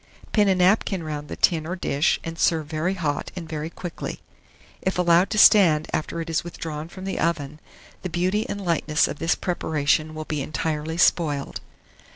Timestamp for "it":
6.19-6.27